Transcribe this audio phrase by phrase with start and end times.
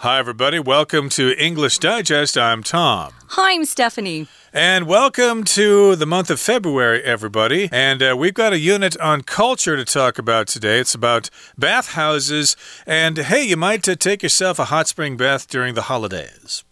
[0.00, 0.58] Hi, everybody.
[0.58, 2.36] Welcome to English Digest.
[2.36, 3.14] I'm Tom.
[3.28, 4.28] Hi, I'm Stephanie.
[4.52, 7.70] And welcome to the month of February, everybody.
[7.72, 10.80] And uh, we've got a unit on culture to talk about today.
[10.80, 12.58] It's about bathhouses.
[12.86, 16.62] And hey, you might uh, take yourself a hot spring bath during the holidays.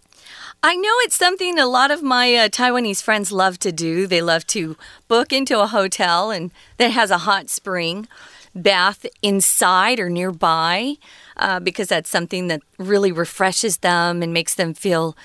[0.62, 4.06] I know it's something a lot of my uh, Taiwanese friends love to do.
[4.06, 4.76] They love to
[5.08, 8.06] book into a hotel and that has a hot spring
[8.54, 10.96] bath inside or nearby
[11.36, 15.16] uh, because that's something that really refreshes them and makes them feel.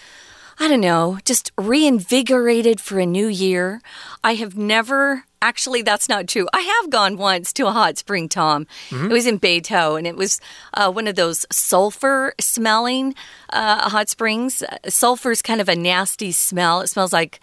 [0.61, 3.81] I don't know, just reinvigorated for a new year.
[4.23, 6.47] I have never Actually, that's not true.
[6.53, 8.67] I have gone once to a hot spring, Tom.
[8.89, 9.05] Mm -hmm.
[9.05, 10.39] It was in Beitou, and it was
[10.77, 13.15] uh, one of those sulfur smelling
[13.53, 14.63] uh, hot springs.
[14.87, 16.81] Sulfur is kind of a nasty smell.
[16.81, 17.39] It smells like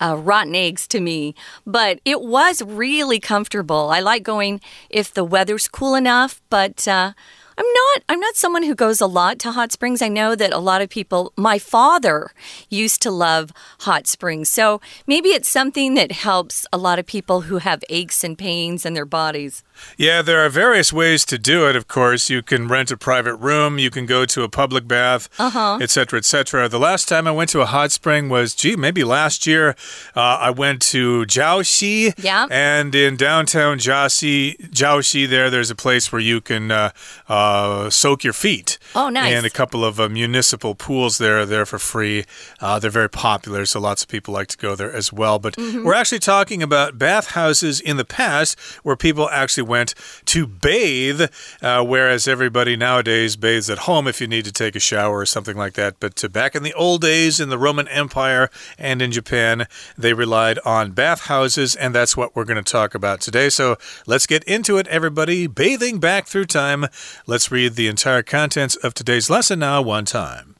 [0.00, 1.34] uh, rotten eggs to me,
[1.66, 3.90] but it was really comfortable.
[3.90, 7.12] I like going if the weather's cool enough, but uh,
[7.58, 10.00] I'm not I'm not someone who goes a lot to hot springs.
[10.00, 12.30] I know that a lot of people my father
[12.70, 13.50] used to love
[13.80, 14.48] hot springs.
[14.48, 18.86] So maybe it's something that helps a lot of people who have aches and pains
[18.86, 19.64] in their bodies.
[19.96, 22.30] Yeah, there are various ways to do it, of course.
[22.30, 26.68] You can rent a private room, you can go to a public bath, etc., etc.
[26.68, 29.76] The last time I went to a hot spring was, gee, maybe last year.
[30.14, 32.14] Uh, I went to Jiaoxi.
[32.18, 32.46] Yeah.
[32.50, 36.90] And in downtown Jiaoxi, Jiaoxi there, there's a place where you can uh,
[37.28, 38.78] uh, soak your feet.
[38.94, 39.32] Oh, nice.
[39.32, 42.24] And a couple of uh, municipal pools there, there for free.
[42.60, 45.38] Uh, they're very popular, so lots of people like to go there as well.
[45.38, 45.84] But mm -hmm.
[45.84, 51.22] we're actually talking about bathhouses in the past where people actually went to bathe,
[51.62, 55.26] uh, whereas everybody nowadays bathes at home if you need to take a shower or
[55.26, 56.00] something like that.
[56.00, 60.12] But uh, back in the old days in the Roman Empire and in Japan, they
[60.12, 63.48] relied on bathhouses, and that's what we're going to talk about today.
[63.50, 63.76] So
[64.06, 65.46] let's get into it, everybody.
[65.46, 66.86] Bathing back through time.
[67.26, 70.56] Let's read the entire contents of today's lesson now, one time.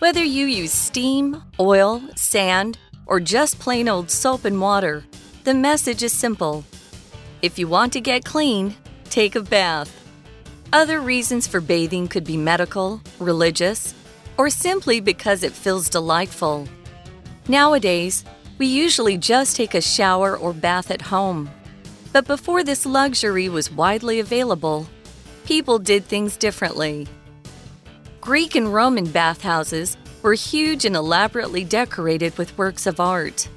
[0.00, 2.78] Whether you use steam, oil, sand,
[3.10, 5.04] or just plain old soap and water,
[5.42, 6.64] the message is simple.
[7.42, 8.76] If you want to get clean,
[9.10, 9.90] take a bath.
[10.72, 13.94] Other reasons for bathing could be medical, religious,
[14.38, 16.68] or simply because it feels delightful.
[17.48, 18.24] Nowadays,
[18.58, 21.50] we usually just take a shower or bath at home.
[22.12, 24.88] But before this luxury was widely available,
[25.44, 27.08] people did things differently.
[28.20, 33.48] Greek and Roman bathhouses were huge and elaborately decorated with works of art.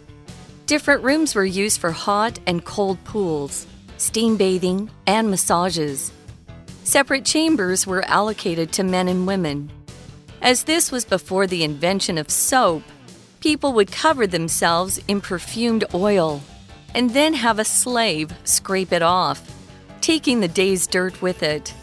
[0.66, 6.12] Different rooms were used for hot and cold pools, steam bathing, and massages.
[6.84, 9.72] Separate chambers were allocated to men and women.
[10.42, 12.84] As this was before the invention of soap,
[13.40, 16.42] people would cover themselves in perfumed oil
[16.96, 19.42] and then have a slave scrape it off,
[20.02, 21.74] taking the day's dirt with it.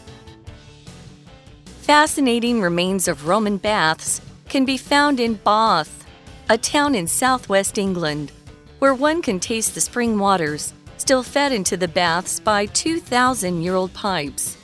[1.81, 4.21] Fascinating remains of Roman baths
[4.51, 6.05] can be found in Bath,
[6.49, 8.33] a town in southwest England,
[8.79, 13.75] where one can taste the spring waters still fed into the baths by 2,000 year
[13.75, 14.57] old pipes.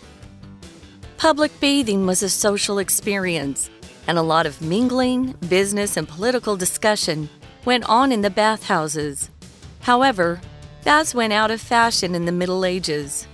[1.16, 3.70] Public bathing was a social experience,
[4.08, 7.30] and a lot of mingling, business, and political discussion
[7.64, 9.32] went on in the bathhouses.
[9.80, 10.42] However,
[10.84, 13.26] baths went out of fashion in the Middle Ages.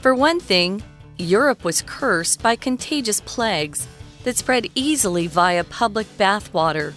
[0.00, 0.82] For one thing,
[1.16, 3.88] Europe was cursed by contagious plagues
[4.24, 6.94] that spread easily via public bathwater.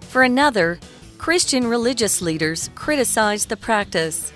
[0.00, 0.78] For another,
[1.18, 4.32] Christian religious leaders criticized the practice.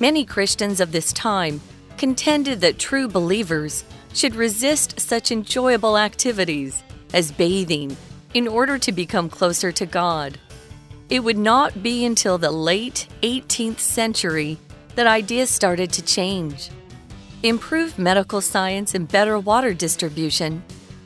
[0.00, 1.60] Many Christians of this time
[1.98, 3.84] contended that true believers
[4.14, 6.82] should resist such enjoyable activities
[7.12, 7.96] as bathing
[8.32, 10.38] in order to become closer to God.
[11.08, 14.58] It would not be until the late 18th century
[14.94, 16.70] that ideas started to change.
[17.42, 20.62] Improved medical science and better water distribution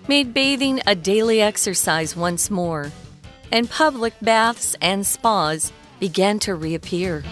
[0.08, 2.90] made bathing a daily exercise once more,
[3.52, 7.22] and public baths and spas began to reappear.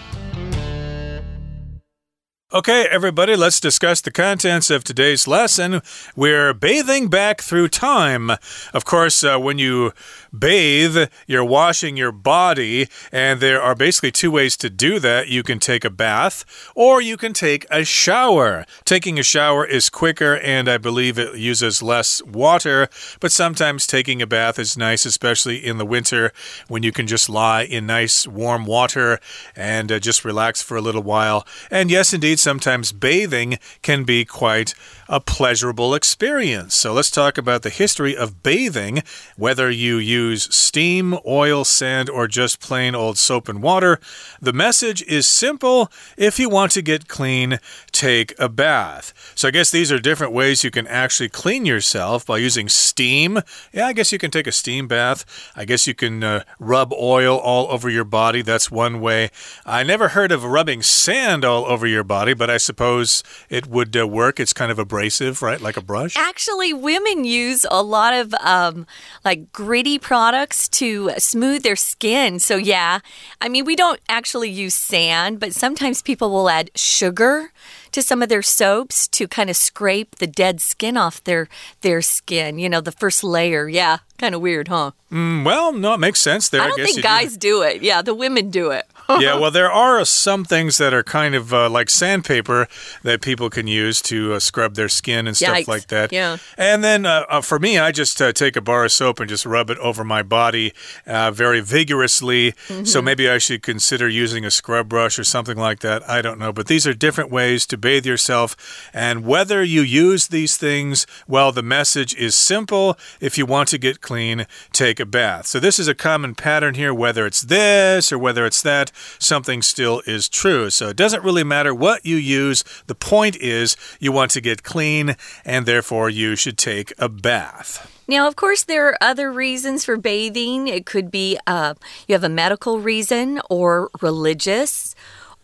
[2.53, 5.81] Okay, everybody, let's discuss the contents of today's lesson.
[6.15, 8.31] We're bathing back through time.
[8.73, 9.91] Of course, uh, when you
[10.31, 15.27] bathe, you're washing your body, and there are basically two ways to do that.
[15.27, 18.65] You can take a bath or you can take a shower.
[18.85, 22.87] Taking a shower is quicker, and I believe it uses less water,
[23.19, 26.31] but sometimes taking a bath is nice, especially in the winter
[26.69, 29.19] when you can just lie in nice warm water
[29.53, 31.45] and uh, just relax for a little while.
[31.69, 34.73] And yes, indeed, indeed, sometimes bathing can be quite
[35.09, 36.75] a pleasurable experience.
[36.75, 39.03] So let's talk about the history of bathing,
[39.37, 43.99] whether you use steam, oil, sand, or just plain old soap and water.
[44.41, 45.89] The message is simple.
[46.17, 47.59] If you want to get clean,
[47.91, 49.13] take a bath.
[49.35, 53.39] So I guess these are different ways you can actually clean yourself by using steam.
[53.71, 55.23] Yeah, I guess you can take a steam bath.
[55.55, 58.41] I guess you can uh, rub oil all over your body.
[58.41, 59.29] That's one way.
[59.65, 63.95] I never heard of rubbing sand all over your body, but I suppose it would
[63.95, 64.39] uh, work.
[64.39, 65.59] It's kind of abrasive, right?
[65.59, 66.15] Like a brush.
[66.17, 68.85] Actually, women use a lot of um,
[69.23, 72.39] like gritty products to smooth their skin.
[72.39, 72.99] So, yeah,
[73.41, 77.51] I mean, we don't actually use sand, but sometimes people will add sugar
[77.91, 81.47] to some of their soaps to kind of scrape the dead skin off their
[81.81, 82.59] their skin.
[82.59, 83.67] You know, the first layer.
[83.67, 84.91] Yeah, kind of weird, huh?
[85.11, 86.61] Mm, well, no, it makes sense there.
[86.61, 87.49] I don't I think guys do.
[87.49, 87.81] do it.
[87.81, 88.85] Yeah, the women do it.
[89.19, 92.67] yeah, well, there are some things that are kind of uh, like sandpaper
[93.03, 95.67] that people can use to uh, scrub their skin and stuff Yikes.
[95.67, 96.11] like that.
[96.11, 96.37] Yeah.
[96.57, 99.29] And then uh, uh for me, I just uh, take a bar of soap and
[99.29, 100.73] just rub it over my body
[101.05, 102.53] uh, very vigorously.
[102.67, 102.85] Mm -hmm.
[102.85, 106.03] So maybe I should consider using a scrub brush or something like that.
[106.09, 106.53] I don't know.
[106.53, 108.55] But these are different ways to bathe yourself.
[108.93, 112.95] And whether you use these things, well, the message is simple.
[113.19, 115.47] If you want to get clean, take a bath.
[115.47, 119.61] So this is a common pattern here, whether it's this or whether it's that something
[119.61, 120.69] still is true.
[120.69, 122.63] So it doesn't really matter what you use.
[122.87, 125.15] The point is you want to get clean
[125.45, 127.91] and therefore you should take a bath.
[128.07, 130.67] Now, of course, there are other reasons for bathing.
[130.67, 131.73] It could be uh,
[132.07, 134.95] you have a medical reason or religious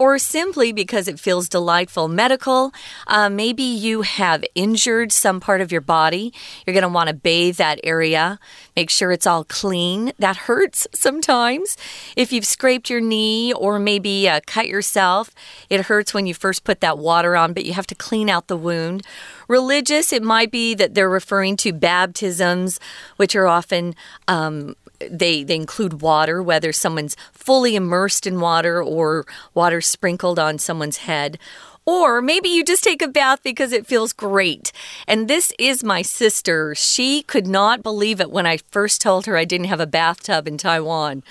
[0.04, 2.10] or simply because it feels delightful.
[2.10, 2.74] Medical,
[3.08, 6.34] uh, maybe you have injured some part of your body.
[6.66, 8.38] You're going to want to bathe that area,
[8.76, 10.12] make sure it's all clean.
[10.20, 11.78] That hurts sometimes.
[12.18, 15.32] If you've scraped your knee or maybe uh, cut yourself,
[15.70, 18.50] it hurts when you first put that water on, but you have to clean out
[18.50, 19.08] the wound.
[19.48, 22.78] Religious, it might be that they're referring to baptisms,
[23.16, 23.96] which are often
[24.28, 24.76] um,
[25.10, 30.98] they they include water, whether someone's fully immersed in water or water sprinkled on someone's
[30.98, 31.38] head.
[31.86, 34.72] Or maybe you just take a bath because it feels great.
[35.06, 36.74] And this is my sister.
[36.76, 40.48] She could not believe it when I first told her I didn't have a bathtub
[40.48, 41.24] in Taiwan.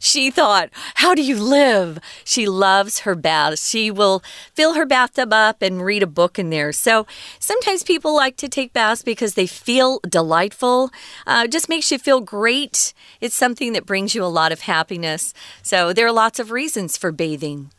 [0.00, 2.00] She thought, How do you live?
[2.24, 3.60] She loves her bath.
[3.60, 4.22] She will
[4.52, 6.72] fill her bathtub up and read a book in there.
[6.72, 7.06] So
[7.38, 10.90] sometimes people like to take baths because they feel delightful.
[11.24, 12.92] Uh, just makes you feel great.
[13.20, 15.32] It's something that brings you a lot of happiness.
[15.62, 17.70] So there are lots of reasons for bathing.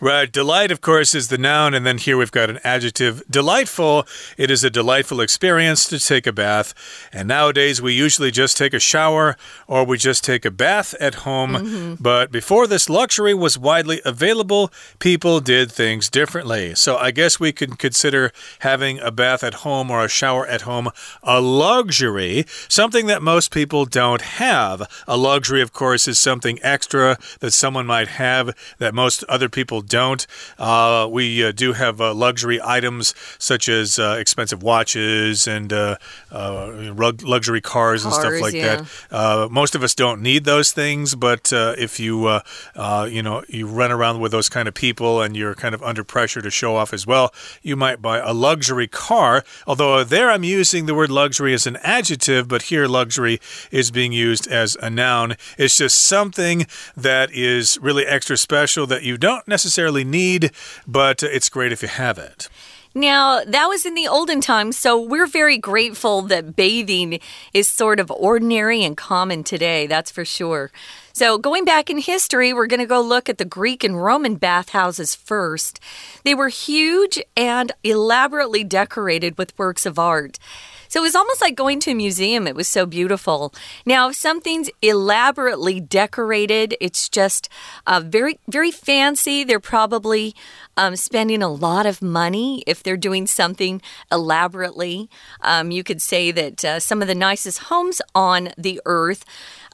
[0.00, 0.32] Right.
[0.32, 3.22] Delight, of course, is the noun, and then here we've got an adjective.
[3.28, 4.06] Delightful.
[4.38, 6.72] It is a delightful experience to take a bath.
[7.12, 9.36] And nowadays, we usually just take a shower
[9.66, 11.50] or we just take a bath at home.
[11.50, 11.96] Mm -hmm.
[12.00, 16.74] But before this luxury was widely available, people did things differently.
[16.74, 20.62] So I guess we can consider having a bath at home or a shower at
[20.62, 20.90] home
[21.22, 24.86] a luxury, something that most people don't have.
[25.06, 29.82] A luxury, of course, is something extra that someone might have that most other people
[29.90, 30.26] don't.
[30.58, 35.96] Uh, we uh, do have uh, luxury items such as uh, expensive watches and uh,
[36.30, 38.84] uh, luxury cars, cars and stuff like yeah.
[39.10, 39.50] that.
[39.50, 42.40] most of us don't need those things, but if you
[43.08, 46.04] you know you run around with those kind of people and you're kind of under
[46.04, 49.44] pressure to show off as well, you might buy a luxury car.
[49.66, 53.40] Although there I'm using the word luxury as an adjective, but here luxury
[53.70, 55.36] is being used as a noun.
[55.58, 56.66] It's just something
[56.96, 60.50] that is really extra special that you don't necessarily necessarily need,
[60.86, 62.48] but it's great if you have it.
[62.92, 67.20] Now, that was in the olden times, so we're very grateful that bathing
[67.54, 70.70] is sort of ordinary and common today, that's for sure.
[71.12, 74.34] So, going back in history, we're going to go look at the Greek and Roman
[74.34, 75.80] bathhouses first.
[76.24, 80.38] They were huge and elaborately decorated with works of art.
[80.90, 82.48] So it was almost like going to a museum.
[82.48, 83.54] It was so beautiful.
[83.86, 87.48] Now, if something's elaborately decorated, it's just
[87.86, 89.44] uh, very, very fancy.
[89.44, 90.34] They're probably
[90.76, 93.80] um, spending a lot of money if they're doing something
[94.10, 95.08] elaborately.
[95.42, 99.24] Um, you could say that uh, some of the nicest homes on the earth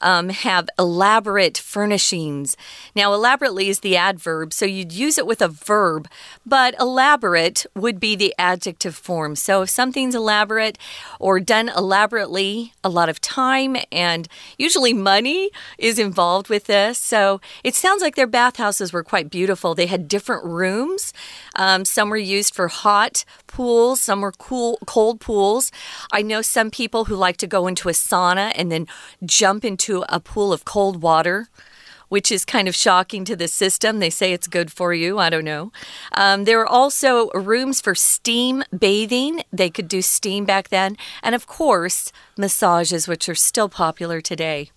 [0.03, 2.57] um, have elaborate furnishings.
[2.95, 6.09] Now, elaborately is the adverb, so you'd use it with a verb,
[6.45, 9.37] but elaborate would be the adjective form.
[9.37, 10.79] So if something's elaborate
[11.19, 16.99] or done elaborately, a lot of time and usually money is involved with this.
[16.99, 19.75] So it sounds like their bathhouses were quite beautiful.
[19.75, 21.13] They had different rooms.
[21.55, 23.25] Um, some were used for hot
[23.57, 25.73] pools, some were cool, cold pools.
[26.13, 28.87] I know some people who like to go into a sauna and then
[29.25, 31.49] jump into a pool of cold water
[32.09, 33.99] which is kind of shocking to the system.
[33.99, 35.19] They say it's good for you.
[35.19, 35.73] I don't know.
[36.13, 39.43] Um, there were also rooms for steam bathing.
[39.53, 40.97] They could do steam back then.
[41.21, 44.71] And of course, massages, which are still popular today.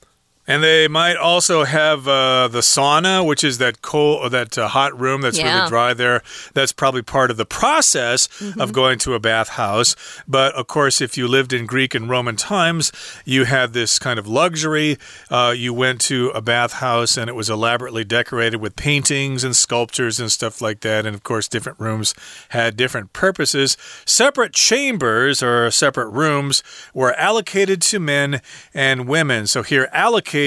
[0.50, 5.00] And they might also have uh, the sauna, which is that cold, that uh, hot
[5.00, 5.58] room that's Yeah.
[5.60, 6.24] really dry there.
[6.56, 8.28] That's probably part of the process
[8.58, 9.96] of going to a bathhouse.
[10.28, 12.92] But of course, if you lived in Greek and Roman times,
[13.26, 14.98] you had this kind of luxury.
[15.30, 20.20] Uh, you went to a bathhouse and it was elaborately decorated with paintings and sculptures
[20.20, 21.06] and stuff like that.
[21.06, 22.16] And of course, different rooms
[22.50, 23.78] had different purposes.
[24.04, 26.64] Separate chambers or separate rooms
[26.94, 28.42] were allocated to men
[28.74, 29.46] and women.
[29.46, 29.88] So here,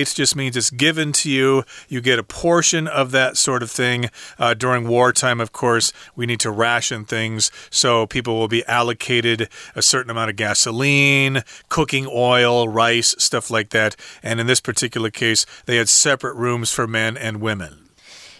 [0.00, 1.64] just means it's given to you.
[1.88, 4.10] You get a portion of that sort of thing.
[4.38, 7.50] Uh, during wartime, of course, we need to ration things.
[7.70, 13.70] So people will be allocated a certain amount of gasoline, cooking oil, rice, stuff like
[13.70, 13.96] that.
[14.22, 17.81] And in this particular case, they had separate rooms for men and women.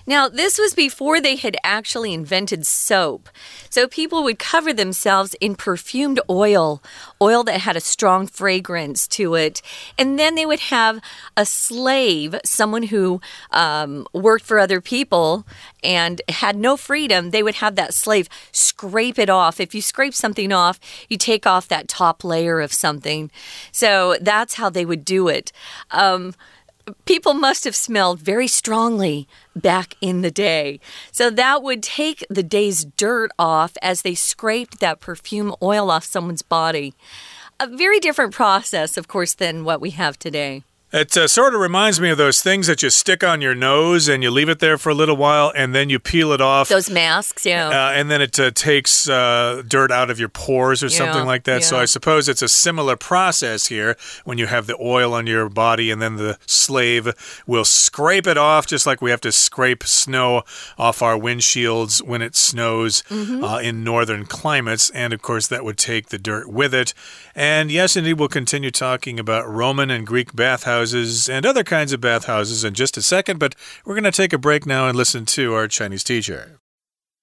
[0.06, 3.28] Now, this was before they had actually invented soap.
[3.70, 6.82] So people would cover themselves in perfumed oil,
[7.20, 9.62] oil that had a strong fragrance to it.
[9.96, 11.00] And then they would have
[11.36, 15.46] a slave, someone who um, worked for other people
[15.82, 17.30] and had no freedom.
[17.30, 19.60] They would have that slave scrape it off.
[19.60, 20.78] If you scrape something off,
[21.08, 23.30] you take off that top layer of something.
[23.70, 25.52] So that's how they would do it.
[25.90, 26.34] Um,
[27.04, 30.80] people must have smelled very strongly back in the day.
[31.10, 36.04] So that would take the day's dirt off as they scraped that perfume oil off
[36.04, 36.94] someone's body.
[37.60, 40.64] A very different process, of course, than what we have today.
[40.92, 44.08] It uh, sort of reminds me of those things that you stick on your nose
[44.08, 46.68] and you leave it there for a little while and then you peel it off.
[46.68, 47.68] Those masks, yeah.
[47.68, 51.44] Uh, and then it uh, takes uh, dirt out of your pores or something like
[51.44, 51.64] that.
[51.64, 51.78] So.
[51.78, 55.90] I suppose it's a similar process here when you have the oil on your body
[55.90, 57.08] and then the slave
[57.46, 60.42] will scrape it off, just like we have to scrape snow
[60.76, 63.44] off our windshields when it snows Mm-hmm.
[63.44, 64.90] uh, in northern climates.
[64.90, 66.92] And of course, that would take the dirt with it.
[67.34, 71.99] And yes, indeed, we'll continue talking about Roman and Greek bathhouses and other kinds of
[71.99, 73.39] bathhouses in just a second.
[73.39, 73.53] But
[73.85, 76.59] we're going to take a break now and listen to our Chinese teacher.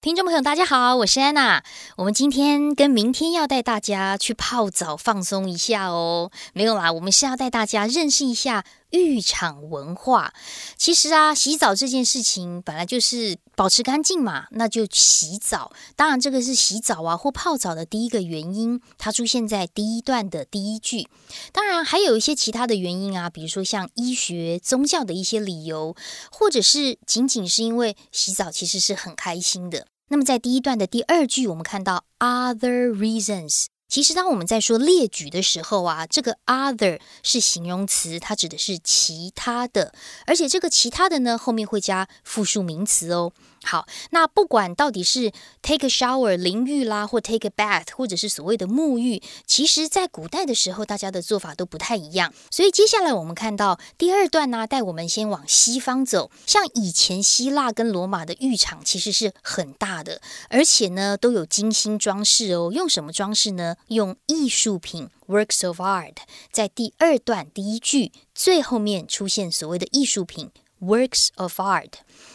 [0.00, 1.62] 听众朋友，大家好，我是安娜。
[1.96, 6.30] 我们今天跟明天要带大家去泡澡放松一下哦。
[6.52, 10.33] 没有啦，我们是要带大家认识一下 浴场文化。
[10.77, 15.71] 其实啊，洗澡这件事情本来就是保持干净嘛，那就洗澡。
[15.95, 21.07] 当然，这个是洗澡啊或泡澡的第一个原因，它出现在第一段的第一句。
[21.51, 25.95] 当然，还有一些其他的原因啊，比如说像医学、宗教的一些理由，
[26.31, 29.87] 或者是仅仅是因为洗澡其实是很开心的。
[30.07, 33.65] 那么在第一段的第二句，我们看到 other reasons。
[33.89, 39.91] 其实，当我们在说列举的时候啊，这个 other 是形容词，它指的是其他的，
[40.27, 43.33] 而且这个其他的呢，后面会加复数名词哦。
[43.63, 52.33] 好，那不管到底是 take a shower 淋浴啦，或 take a bath，或者是所谓的沐浴，其实在古代的时候，大家的做法都不太一样。
[52.49, 56.31] 所以接下来我们看到第二段呢、带我们先往西方走。
[56.45, 62.71] 像以前希腊跟罗马的浴场其实是很大的，而且呢都有精心装饰哦。
[62.73, 63.75] 用什么装饰呢？
[63.87, 66.15] 用艺术品 works of art。
[66.51, 70.49] 在第二段第一句最后面出现所谓的艺术品
[70.81, 71.91] works of art。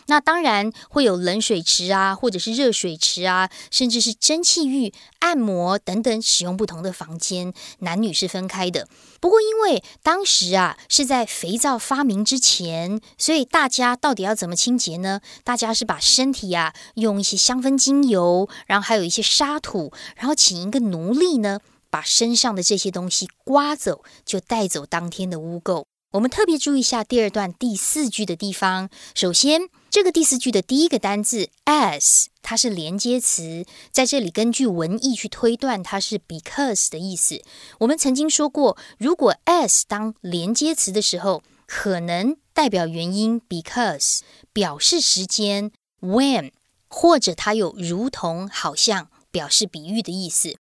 [0.06, 8.88] 那当然会有冷水池啊，或者是热水池啊，甚至是蒸汽浴、按摩等等，使用不同的房间，男女是分开的。
[9.20, 15.20] 不过因为当时啊是在肥皂发明之前，所以大家到底要怎么清洁呢？
[15.42, 25.84] 大家是把身体啊用一些香氛精油，然后还有一些沙土，然后请一个奴隶呢把身上的这些东西刮走，就带走当天的污垢。
[26.13, 28.89] 我们特别注意一下第二段第四句的地方。
[29.13, 37.43] 首先，这个第四句的第一个单字 as，它是连接词，在这里根据文意去推断，它是 because 的意思。
[37.79, 46.49] 我们曾经说过，如果 as 当连接词的时候，可能代表原因 because，表示时间 when，
[46.87, 50.57] 或者它有如同、好像表示比喻的意思。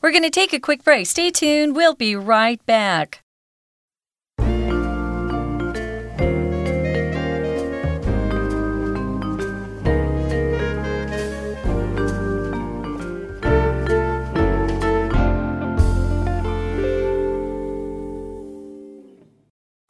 [0.00, 1.06] We're going to take a quick break.
[1.06, 1.72] Stay tuned.
[1.72, 3.18] We'll be right back.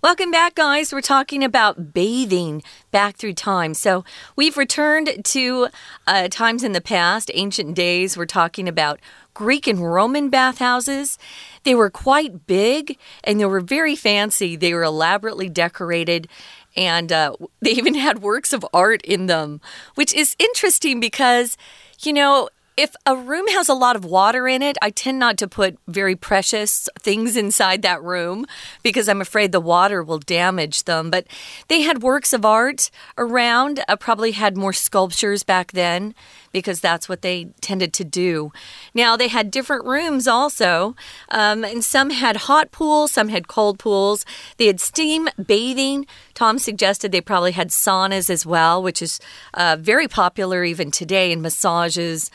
[0.04, 0.92] Welcome back, guys.
[0.92, 3.74] We're talking about bathing back through time.
[3.74, 4.04] So
[4.36, 5.70] we've returned to
[6.06, 8.18] uh, times in the past, ancient days.
[8.18, 9.00] We're talking about
[9.34, 11.18] Greek and Roman bathhouses.
[11.64, 14.58] They were quite big and they were very fancy.
[14.58, 16.28] They were elaborately decorated
[16.76, 19.62] and uh, they even had works of art in them,
[19.96, 21.56] which is interesting because,
[22.02, 25.38] you know, if a room has a lot of water in it, I tend not
[25.38, 28.46] to put very precious things inside that room
[28.82, 31.12] because I'm afraid the water will damage them.
[31.12, 31.28] But
[31.68, 36.16] they had works of art around, uh, probably had more sculptures back then
[36.52, 38.52] because that's what they tended to do.
[38.94, 40.96] Now, they had different rooms also,
[41.30, 44.26] um, and some had hot pools, some had cold pools.
[44.58, 46.08] They had steam bathing.
[46.34, 49.20] Tom suggested they probably had saunas as well, which is
[49.54, 52.32] uh, very popular even today in massages.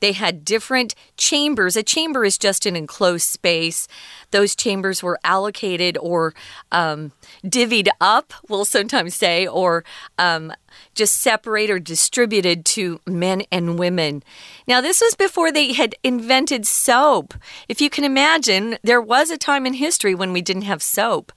[0.00, 1.76] They had different chambers.
[1.76, 3.88] A chamber is just an enclosed space.
[4.30, 6.34] Those chambers were allocated or
[6.70, 7.12] um,
[7.44, 9.84] divvied up, we'll sometimes say, or
[10.18, 10.52] um,
[10.94, 14.22] just separate or distributed to men and women.
[14.66, 17.34] Now, this was before they had invented soap.
[17.68, 21.32] If you can imagine, there was a time in history when we didn't have soap.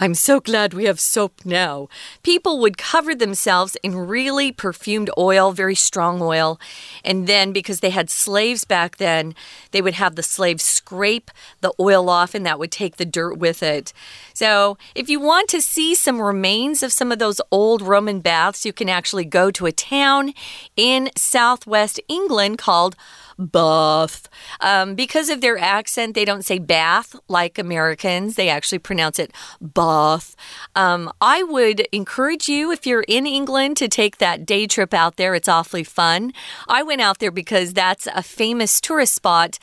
[0.00, 1.88] I'm so glad we have soap now.
[2.22, 6.60] People would cover themselves in really perfumed oil, very strong oil.
[7.04, 9.34] And then, because they had slaves back then,
[9.72, 13.38] they would have the slaves scrape the oil off, and that would take the dirt
[13.38, 13.92] with it.
[14.34, 18.64] So, if you want to see some remains of some of those old Roman baths,
[18.64, 20.32] you can actually go to a town
[20.76, 22.94] in southwest England called
[23.38, 24.28] Bath.
[24.60, 28.34] Um, because of their accent, they don't say bath like Americans.
[28.34, 30.34] They actually pronounce it Bath.
[30.74, 35.16] Um, I would encourage you, if you're in England, to take that day trip out
[35.16, 35.34] there.
[35.34, 36.32] It's awfully fun.
[36.68, 39.58] I went out there because that's a famous tourist spot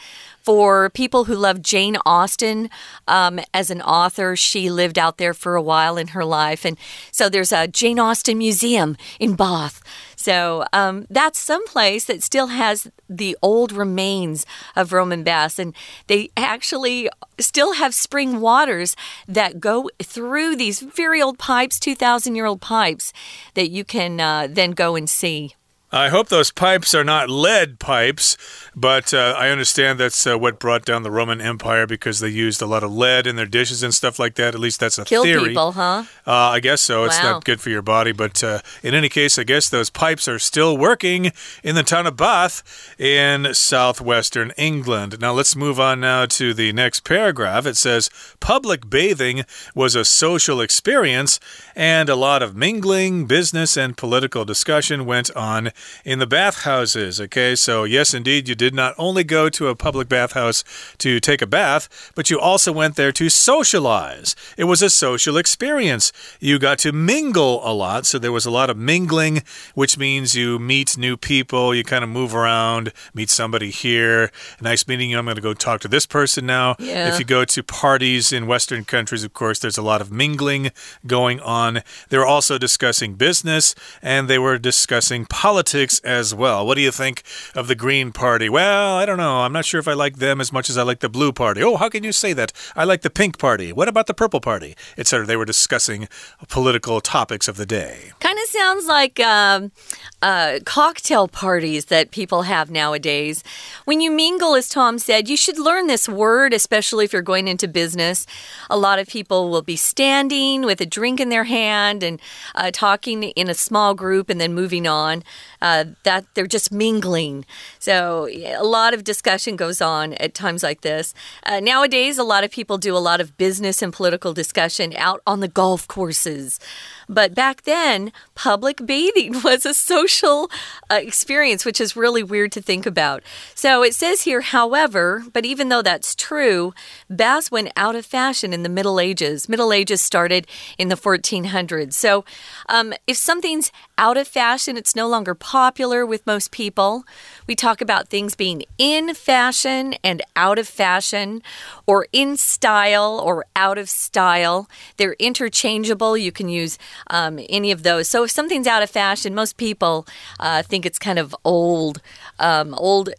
[0.46, 2.70] for people who love Jane Austen
[3.08, 4.36] um, as an author.
[4.36, 6.66] She lived out there for a while in her life.
[6.66, 6.78] And
[7.12, 9.82] so there's a Jane Austen museum in Bath.
[10.16, 15.58] So um, that's some place that still has the old remains of Roman baths.
[15.58, 15.76] And
[16.08, 17.10] they actually
[17.40, 18.96] still have spring waters
[19.28, 23.14] that go through these very old pipes, 2,000 year old pipes,
[23.56, 25.56] that you can uh, then go and see.
[25.96, 28.36] I hope those pipes are not lead pipes,
[28.76, 32.62] but uh, I understand that's uh, what brought down the Roman Empire because they used
[32.62, 34.54] a lot of lead in their dishes and stuff like that.
[34.54, 35.50] At least that's a Kill theory.
[35.50, 36.04] people, huh?
[36.28, 37.00] Uh, I guess so.
[37.00, 37.06] Wow.
[37.06, 40.28] It's not good for your body, but uh, in any case, I guess those pipes
[40.28, 41.32] are still working
[41.64, 45.22] in the town of Bath in southwestern England.
[45.22, 47.66] Now let's move on now to the next paragraph.
[47.66, 48.10] It says
[48.42, 51.40] public bathing was a social experience,
[51.74, 55.72] and a lot of mingling, business, and political discussion went on
[56.04, 57.20] in the bathhouses.
[57.20, 60.64] Okay, so yes, indeed, you did not only go to a public bathhouse
[61.00, 64.36] to take a bath, but you also went there to socialize.
[64.58, 66.12] It was a social experience.
[66.40, 69.44] You got to mingle a lot, so there was a lot of mingling,
[69.74, 74.32] which means you meet new people, you kind of move around, meet somebody here.
[74.62, 75.18] Nice meeting you.
[75.18, 76.76] I'm going to go talk to this person now.
[76.80, 77.14] Yeah.
[77.14, 80.72] If you go to parties in Western countries, of course, there's a lot of mingling
[81.06, 81.82] going on.
[82.10, 86.66] They were also discussing business and they were discussing politics politics as well.
[86.66, 87.22] What do you think
[87.54, 88.48] of the Green Party?
[88.48, 89.42] Well, I don't know.
[89.42, 91.62] I'm not sure if I like them as much as I like the Blue Party.
[91.62, 92.54] Oh, how can you say that?
[92.78, 93.74] I like the Pink Party.
[93.74, 94.74] What about the Purple Party?
[94.98, 95.26] Etc.
[95.26, 96.08] They were discussing
[96.48, 98.12] political topics of the day.
[98.22, 99.74] Kind of sounds like um,
[100.22, 103.44] uh, cocktail parties that people have nowadays.
[103.84, 107.50] When you mingle, as Tom said, you should learn this word, especially if you're going
[107.50, 108.26] into business.
[108.70, 112.22] A lot of people will be standing with a drink in their hand and
[112.56, 115.22] uh, talking in a small group and then moving on
[115.66, 117.44] uh, that they're just mingling.
[117.80, 121.16] So a lot of discussion goes on at times like this.
[121.44, 125.22] Uh, nowadays, a lot of people do a lot of business and political discussion out
[125.26, 126.60] on the golf courses.
[127.08, 130.50] But back then, public bathing was a social
[130.90, 133.24] uh, experience, which is really weird to think about.
[133.54, 136.74] So it says here, however, but even though that's true,
[137.10, 139.50] baths went out of fashion in the Middle Ages.
[139.50, 141.94] Middle Ages started in the 1400s.
[141.94, 142.26] So
[142.70, 147.06] um, if something's out of fashion, it's no longer popular with most people.
[147.48, 151.42] We talk about things being in fashion and out of fashion,
[151.86, 154.70] or in style or out of style.
[154.98, 156.18] They're interchangeable.
[156.18, 156.78] You can use
[157.08, 158.08] um, any of those.
[158.08, 160.08] So if something's out of fashion, most people
[160.40, 162.02] uh, think it's kind of old,
[162.40, 163.10] um, old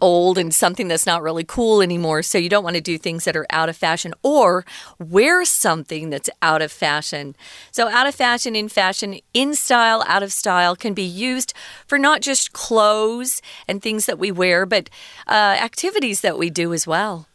[0.00, 2.22] old and something that's not really cool anymore.
[2.22, 4.64] So you don't want to do things that are out of fashion or
[4.98, 7.36] wear something that's out of fashion.
[7.70, 11.52] So, out of fashion, in fashion, in style, out of style can be used
[11.86, 14.90] for not just clothes and things that we wear, but
[15.26, 17.26] uh, activities that we do as well.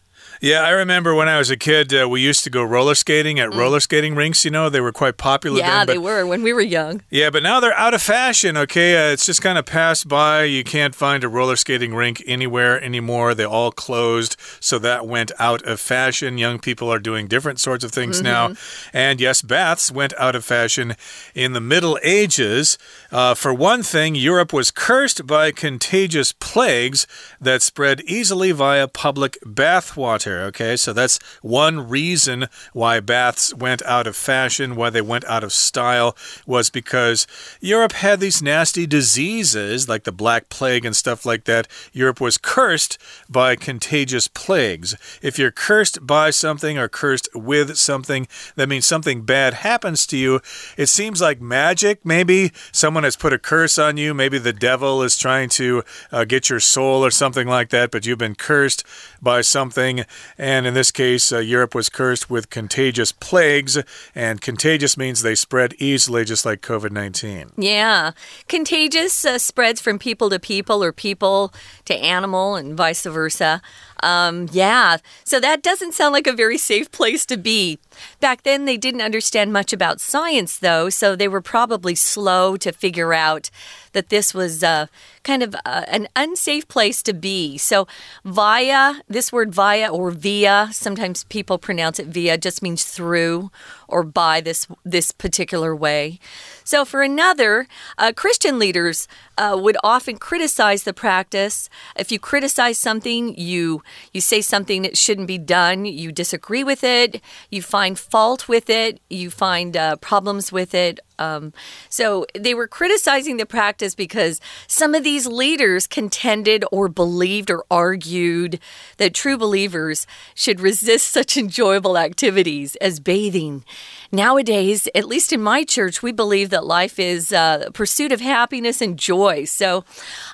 [0.41, 3.39] Yeah, I remember when I was a kid, uh, we used to go roller skating
[3.39, 3.58] at mm.
[3.58, 4.43] roller skating rinks.
[4.43, 5.60] You know, they were quite popular.
[5.60, 7.02] Yeah, then, they were when we were young.
[7.10, 8.58] Yeah, but now they're out of fashion.
[8.58, 10.43] Okay, uh, it's just kind of passed by.
[10.43, 13.34] You can't find a roller skating rink anywhere anymore.
[13.34, 16.38] They all closed, so that went out of fashion.
[16.38, 18.32] Young people are doing different sorts of things mm -hmm.
[18.32, 18.56] now.
[18.93, 20.95] And yes, baths went out of fashion
[21.34, 22.78] in the Middle Ages.
[23.12, 27.08] Uh, for one thing, Europe was cursed by contagious plagues
[27.41, 34.07] that spread easily via public bathwater Okay, so that's one reason why baths went out
[34.07, 37.27] of fashion, why they went out of style, was because
[37.61, 41.67] Europe had these nasty diseases like the Black Plague and stuff like that.
[41.93, 42.97] Europe was cursed
[43.29, 44.95] by contagious plagues.
[45.21, 50.17] If you're cursed by something or cursed with something, that means something bad happens to
[50.17, 50.41] you.
[50.77, 52.05] It seems like magic.
[52.05, 54.13] Maybe someone has put a curse on you.
[54.13, 58.05] Maybe the devil is trying to uh, get your soul or something like that, but
[58.05, 58.83] you've been cursed
[59.21, 60.05] by something.
[60.38, 63.78] And in this case, uh, Europe was cursed with contagious plagues,
[64.13, 67.51] and contagious means they spread easily, just like COVID 19.
[67.58, 68.12] Yeah.
[68.47, 71.54] Contagious uh, spreads from people to people or people
[71.86, 73.62] to animal and vice versa.
[74.03, 77.79] Um, yeah, so that doesn't sound like a very safe place to be.
[78.19, 82.71] Back then, they didn't understand much about science, though, so they were probably slow to
[82.71, 83.49] figure out
[83.93, 84.88] that this was uh,
[85.23, 87.58] kind of uh, an unsafe place to be.
[87.58, 87.88] So,
[88.25, 93.51] via, this word via or via, sometimes people pronounce it via, just means through
[93.88, 96.19] or by this, this particular way.
[96.65, 97.67] So, for another,
[97.99, 101.69] uh, Christian leaders uh, would often criticize the practice.
[101.95, 106.84] If you criticize something, you you say something that shouldn't be done, you disagree with
[106.84, 111.54] it, you find fault with it, you find uh, problems with it, um,
[111.89, 117.65] so they were criticizing the practice because some of these leaders contended or believed or
[117.69, 118.60] argued
[118.97, 123.63] that true believers should resist such enjoyable activities as bathing.
[124.12, 128.21] Nowadays, at least in my church, we believe that life is uh, a pursuit of
[128.21, 129.45] happiness and joy.
[129.45, 129.84] So,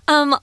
[0.08, 0.38] um,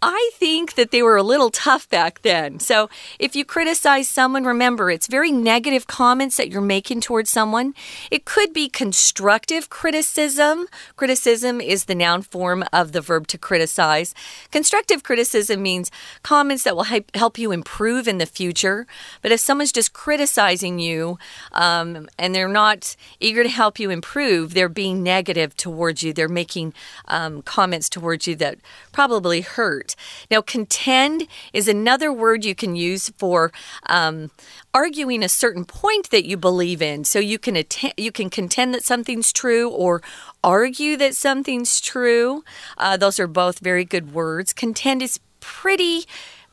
[0.00, 2.60] I think that they were a little tough back then.
[2.60, 7.74] So if you criticize someone, remember it's very negative comments that you're making towards someone.
[8.08, 10.68] It could be constructive criticism.
[10.94, 14.14] Criticism is the noun form of the verb to criticize.
[14.52, 15.90] Constructive criticism means
[16.22, 18.86] comments that will help you improve in the future.
[19.20, 21.18] But if someone's just criticizing you
[21.50, 26.12] um, and they're not eager to help you improve, they're being negative towards you.
[26.12, 26.72] They're making
[27.08, 28.58] um, comments towards you that
[28.92, 29.87] probably hurt.
[30.30, 33.52] Now, contend is another word you can use for
[33.86, 34.30] um,
[34.74, 37.04] arguing a certain point that you believe in.
[37.04, 37.62] So you can
[37.96, 40.02] you can contend that something's true or
[40.42, 42.44] argue that something's true.
[42.76, 44.52] Uh, those are both very good words.
[44.52, 46.04] Contend is pretty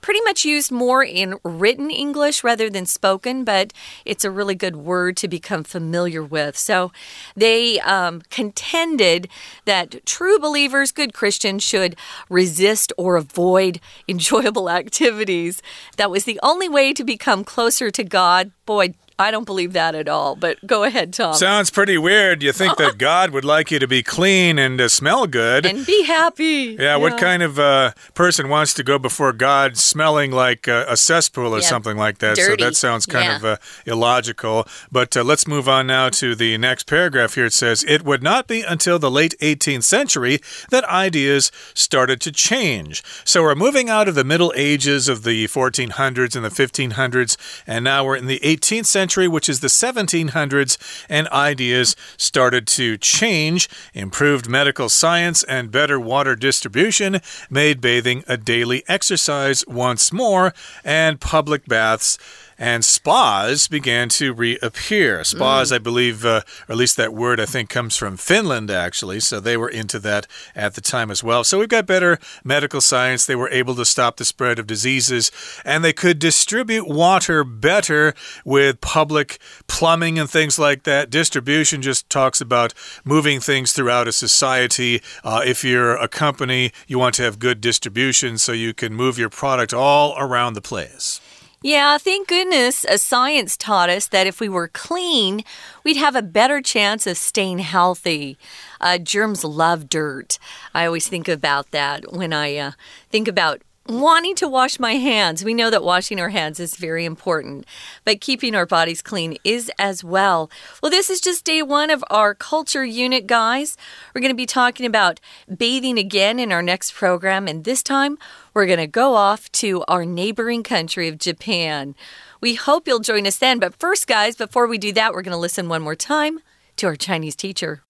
[0.05, 3.73] pretty much used more in written English rather than spoken, but
[4.05, 6.55] it's a really good word to become familiar with.
[6.55, 6.91] So
[7.35, 9.27] they um, contended
[9.65, 11.95] that true believers, good Christians, should
[12.29, 15.59] resist or avoid enjoyable activities.
[15.97, 18.51] That was the only way to become closer to God.
[18.67, 21.33] Boy, I don't believe that at all, but go ahead, Tom.
[21.33, 22.43] Sounds pretty weird.
[22.43, 25.85] You think that God would like you to be clean and to smell good and
[25.85, 26.75] be happy.
[26.77, 26.95] Yeah, yeah.
[26.97, 31.55] what kind of uh, person wants to go before God smelling like uh, a cesspool
[31.55, 31.65] or yeah.
[31.65, 32.35] something like that?
[32.35, 32.61] Dirty.
[32.61, 33.35] So that sounds kind yeah.
[33.37, 34.67] of uh, illogical.
[34.91, 37.45] But uh, let's move on now to the next paragraph here.
[37.45, 40.39] It says, It would not be until the late 18th century
[40.71, 43.01] that ideas started to change.
[43.23, 47.85] So we're moving out of the Middle Ages of the 1400s and the 1500s, and
[47.85, 52.97] now we're in the 18th century century, which is the 1700s, and ideas started to
[52.97, 53.69] change.
[53.93, 61.21] Improved medical science and better water distribution made bathing a daily exercise once more, and
[61.21, 62.17] public baths
[62.57, 65.23] and spas began to reappear.
[65.23, 65.75] Spas, mm.
[65.75, 69.19] I believe, uh, or at least that word I think comes from Finland, actually.
[69.19, 71.43] So they were into that at the time as well.
[71.43, 73.25] So we've got better medical science.
[73.25, 75.31] They were able to stop the spread of diseases
[75.63, 78.13] and they could distribute water better
[78.43, 81.09] with public plumbing and things like that.
[81.09, 85.01] Distribution just talks about moving things throughout a society.
[85.23, 89.17] Uh, if you're a company, you want to have good distribution so you can move
[89.17, 91.19] your product all around the place.
[91.65, 95.43] Yeah, thank goodness science taught us that if we were clean,
[95.83, 98.37] we'd have a better chance of staying healthy.
[98.79, 100.37] Uh, germs love dirt.
[100.75, 102.71] I always think about that when I uh,
[103.09, 105.43] think about wanting to wash my hands.
[105.43, 107.65] We know that washing our hands is very important,
[108.03, 110.49] but keeping our bodies clean is as well.
[110.81, 113.77] Well, this is just day one of our culture unit, guys.
[114.13, 115.19] We're going to be talking about
[115.55, 118.17] bathing again in our next program, and this time
[118.53, 121.95] we're going to go off to our neighboring country of Japan.
[122.41, 123.59] We hope you'll join us then.
[123.59, 126.39] But first, guys, before we do that, we're going to listen one more time
[126.77, 127.81] to our Chinese teacher.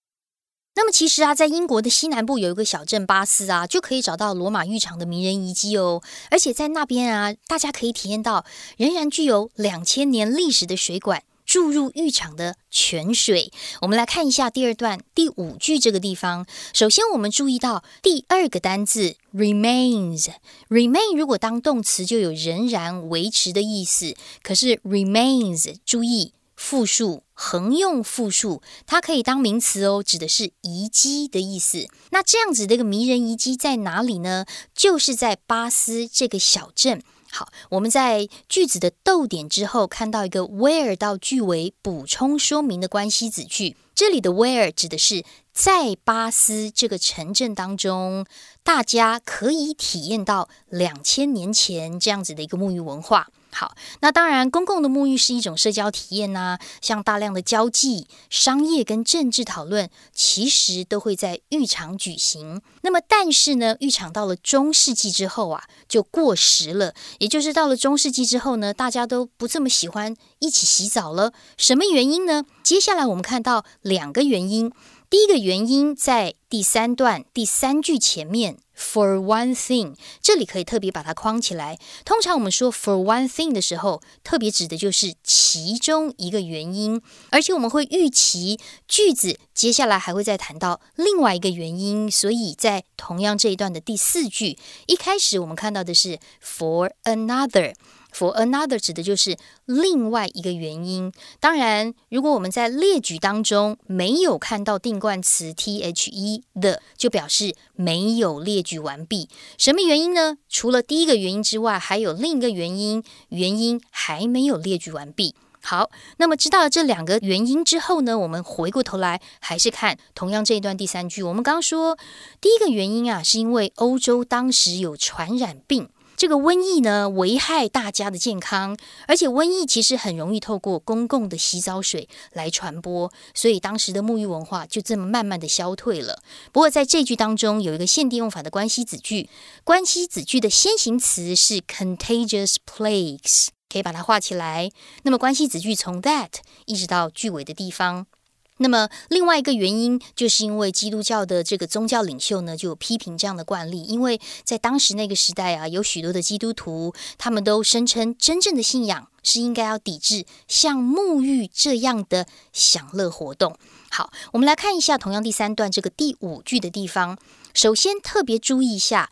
[0.78, 6.04] 那么其实啊，在英国的西南部有一个小镇巴斯啊，就可以找到罗马浴场的名人遗迹哦。
[6.30, 8.46] 而且在那边啊，大家可以体验到
[8.78, 13.54] 仍然具有两千年历史的水管注入浴场的泉水。
[13.82, 16.46] 我们来看一下第二段第五句这个地方。
[16.74, 20.28] 首先，我们注意到第二个单字 remains。
[20.68, 24.14] remain 如果当动词，就有仍然维持的意思。
[24.44, 26.34] 可是 remains，注意。
[26.68, 31.88] 复数横用复数，它可以当名词哦，指的是遗迹的意思。
[32.10, 34.48] 那这样子的一个迷人遗迹在哪里呢？
[34.74, 37.04] 就是在巴斯这个小镇。
[37.30, 43.78] 好，我们在句子的逗点之后看到一个 where 到句尾补充说明的关系子句。
[43.94, 45.24] 这里的 where 指的是
[45.54, 48.26] 在巴斯这个城镇当中，
[48.64, 53.28] 大家可以体验到两千年前这样子的一个沐浴文化。
[53.58, 62.62] 好，那当然，公共的沐浴是一种社交体验呐，像大量的交际、商业跟政治讨论，其实都会在浴场举行。
[62.82, 66.94] 那么，但是呢，浴场到了中世纪之后啊，就过时了。
[67.20, 71.32] 也就是到了中世纪之后呢，大家都不这么喜欢一起洗澡了。
[71.56, 72.44] 什么原因呢？
[72.62, 74.70] 接下来我们看到两个原因。
[75.10, 81.78] 第一个原因在第三段第三句前面，for one thing，这里可以特别把它框起来。
[82.04, 92.10] 通常我们说 for one thing 的时候，特别指的就是其中一个原因，而且我们会预期句子接下来还会再谈到另外一个原因。
[92.10, 97.76] 所以在同样这一段的第四句，一开始我们看到的是 for another。
[98.16, 101.12] For another 指的就是另外一个原因。
[101.42, 109.28] 当然，如果我们在列举当中没有看到定冠词 the，就表示没有列举完毕。
[109.58, 110.38] 什么原因呢？
[110.48, 115.36] 除了第一个原因之外，还有另一个原因，原因还没有列举完毕。
[115.62, 121.22] 好，那么知道了这两个原因之后呢，我们回过头来还是看同样这一段第三句。
[121.22, 121.98] 我们刚刚说
[122.40, 125.90] 第一个原因啊，是因为欧洲当时有传染病。
[126.18, 136.22] 这个瘟疫呢，危害大家的健康，而且瘟疫其实很容易透过公共的洗澡水来传播，所以当时的沐浴文化就这么慢慢的消退了。
[136.52, 139.30] 不过在这句当中有一个限定用法的关系子句，
[139.64, 144.72] 关系子句的先行词是 contagious plagues，可以把它画起来。
[145.04, 146.30] 那么关系子句从 that
[146.66, 148.08] 一直到句尾的地方。
[148.58, 163.58] 那么另外一个原因，就是因为基督教的这个宗教领袖呢，就有批评这样的惯例，因为在当时那个时代啊，有许多的基督徒，他们都声称真正的信仰是应该要抵制像沐浴这样的享乐活动。
[163.90, 167.18] 好，我们来看一下同样第三段这个第五句的地方，
[167.54, 169.10] 首先特别注意一下。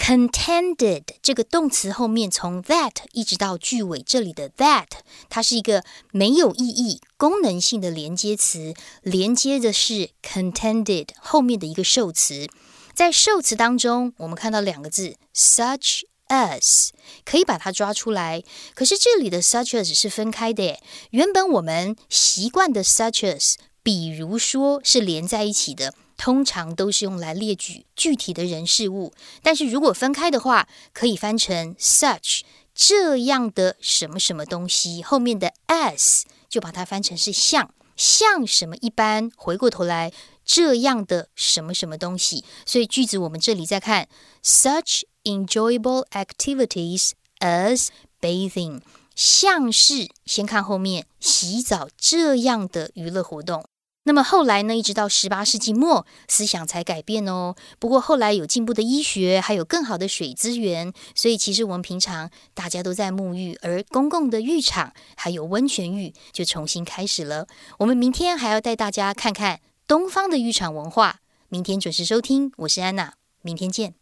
[0.00, 4.86] Contended 这个动词后面从 that 一直到句尾这里的 that，
[5.28, 12.48] 它是一个没有意义、功能性的连接词，连接的是 contended 后面的一个受词。
[12.94, 16.88] 在受词当中，我们看到两个字 such as，
[17.26, 18.42] 可以把它抓出来。
[18.74, 25.94] 可是这里的 such as 是分开的，原本我们习惯的 such as，比如说是连在一起的。
[26.20, 29.10] 通常都是用来列举具体的人事物，
[29.42, 32.42] 但是如果分开的话，可以翻成 such
[32.74, 39.30] 这样的什么什么东西，后面的 as 就把它翻成是像像什么一般。
[39.34, 40.12] 回过头来，
[40.44, 44.06] 这样的什么什么东西，所以句子我们这里再看
[44.44, 47.88] such enjoyable activities as
[48.20, 48.82] bathing，
[49.14, 53.64] 像是先看后面洗澡这样的娱乐活动。
[54.04, 54.74] 那么后来呢？
[54.74, 57.54] 一直到十八世纪末，思想才改变哦。
[57.78, 67.46] 不过后来有进步的医学，还有更好的水资源，所以其实我们平常大家都在沐浴，而公共的浴场还有温泉浴就重新开始了。
[67.78, 71.20] 我们明天还要带大家看看东方的浴场文化。
[71.48, 73.99] 明天准时收听，我是安娜，明天见。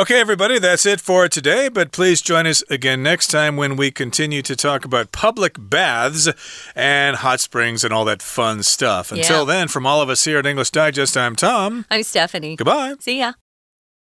[0.00, 1.68] Okay, everybody, that's it for today.
[1.68, 6.28] But please join us again next time when we continue to talk about public baths
[6.76, 9.10] and hot springs and all that fun stuff.
[9.10, 11.84] Until then, from all of us here at English Digest, I'm Tom.
[11.90, 12.54] I'm Stephanie.
[12.54, 12.94] Goodbye.
[13.00, 13.32] See ya.